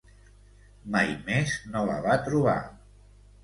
Mai 0.95 1.13
més 1.29 1.55
no 1.77 1.87
la 1.93 2.01
va 2.09 2.19
trobar. 2.27 2.61